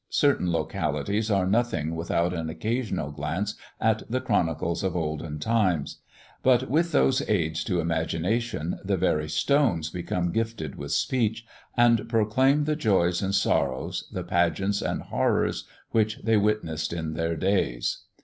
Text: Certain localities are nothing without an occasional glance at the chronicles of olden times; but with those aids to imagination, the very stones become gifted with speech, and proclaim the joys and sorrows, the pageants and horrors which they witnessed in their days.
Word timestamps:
Certain 0.09 0.51
localities 0.51 1.29
are 1.29 1.45
nothing 1.45 1.95
without 1.95 2.33
an 2.33 2.49
occasional 2.49 3.11
glance 3.11 3.53
at 3.79 4.01
the 4.09 4.19
chronicles 4.19 4.81
of 4.81 4.95
olden 4.95 5.37
times; 5.37 5.99
but 6.41 6.67
with 6.71 6.91
those 6.91 7.21
aids 7.29 7.63
to 7.63 7.79
imagination, 7.79 8.79
the 8.83 8.97
very 8.97 9.29
stones 9.29 9.91
become 9.91 10.31
gifted 10.31 10.73
with 10.73 10.91
speech, 10.91 11.45
and 11.77 12.09
proclaim 12.09 12.63
the 12.63 12.75
joys 12.75 13.21
and 13.21 13.35
sorrows, 13.35 14.09
the 14.11 14.23
pageants 14.23 14.81
and 14.81 15.03
horrors 15.03 15.65
which 15.91 16.17
they 16.23 16.35
witnessed 16.35 16.91
in 16.93 17.13
their 17.13 17.35
days. 17.35 17.99